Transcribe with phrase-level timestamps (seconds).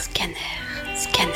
[0.00, 0.34] Scanner.
[0.94, 1.32] Scanner.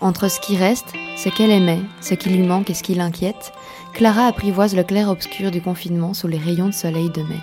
[0.00, 3.52] Entre ce qui reste, ce qu'elle aimait, ce qui lui manque et ce qui l'inquiète,
[3.94, 7.40] Clara apprivoise le clair-obscur du confinement sous les rayons de soleil de mai.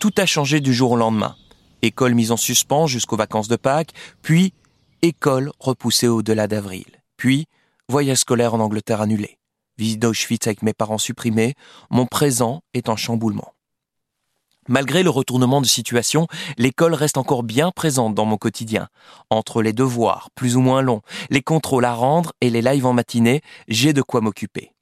[0.00, 1.36] Tout a changé du jour au lendemain.
[1.82, 3.92] École mise en suspens jusqu'aux vacances de Pâques,
[4.22, 4.52] puis
[5.02, 7.46] école repoussée au-delà d'avril, puis
[7.88, 9.38] voyage scolaire en Angleterre annulé,
[9.78, 11.54] visite d'Auschwitz avec mes parents supprimés,
[11.90, 13.52] mon présent est en chamboulement.
[14.68, 16.26] Malgré le retournement de situation,
[16.58, 18.88] l'école reste encore bien présente dans mon quotidien.
[19.30, 22.92] Entre les devoirs, plus ou moins longs, les contrôles à rendre et les lives en
[22.92, 24.72] matinée, j'ai de quoi m'occuper.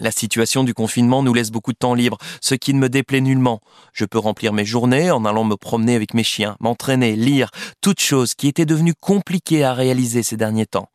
[0.00, 3.20] La situation du confinement nous laisse beaucoup de temps libre, ce qui ne me déplaît
[3.20, 3.60] nullement.
[3.92, 8.00] Je peux remplir mes journées en allant me promener avec mes chiens, m'entraîner, lire, toutes
[8.00, 10.88] choses qui étaient devenues compliquées à réaliser ces derniers temps.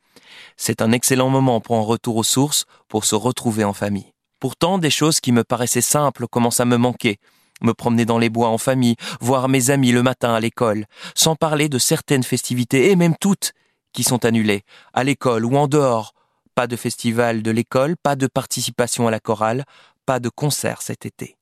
[0.58, 4.14] C'est un excellent moment pour un retour aux sources, pour se retrouver en famille.
[4.40, 7.20] Pourtant, des choses qui me paraissaient simples commencent à me manquer
[7.62, 11.36] me promener dans les bois en famille, voir mes amis le matin à l'école, sans
[11.36, 13.54] parler de certaines festivités, et même toutes,
[13.94, 16.14] qui sont annulées, à l'école ou en dehors.
[16.56, 19.66] Pas de festival de l'école, pas de participation à la chorale,
[20.06, 21.39] pas de concert cet été.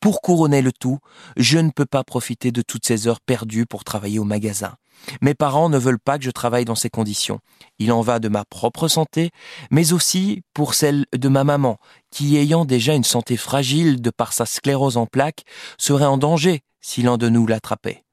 [0.00, 0.98] Pour couronner le tout,
[1.36, 4.74] je ne peux pas profiter de toutes ces heures perdues pour travailler au magasin.
[5.20, 7.40] Mes parents ne veulent pas que je travaille dans ces conditions.
[7.78, 9.30] Il en va de ma propre santé,
[9.70, 11.78] mais aussi pour celle de ma maman,
[12.10, 15.44] qui, ayant déjà une santé fragile de par sa sclérose en plaques,
[15.78, 18.04] serait en danger si l'un de nous l'attrapait.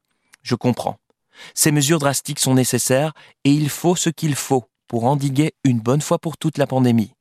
[0.42, 0.98] Je comprends.
[1.54, 6.02] Ces mesures drastiques sont nécessaires et il faut ce qu'il faut pour endiguer une bonne
[6.02, 7.14] fois pour toutes la pandémie.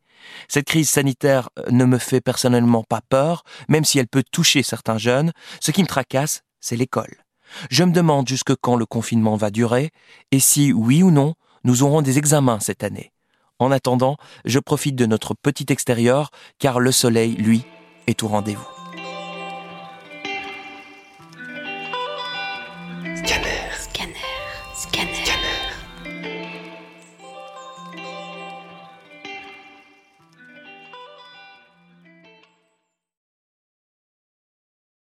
[0.49, 4.63] Cette crise sanitaire euh, ne me fait personnellement pas peur, même si elle peut toucher
[4.63, 5.33] certains jeunes.
[5.61, 7.25] Ce qui me tracasse, c'est l'école.
[7.71, 9.91] Je me demande jusque quand le confinement va durer
[10.33, 13.13] et si, oui ou non, nous aurons des examens cette année.
[13.59, 17.65] En attendant, je profite de notre petit extérieur car le soleil, lui,
[18.07, 18.69] est au rendez-vous.
[23.17, 23.73] Scanner.
[23.79, 24.15] Scanner.
[24.75, 25.08] Scanner.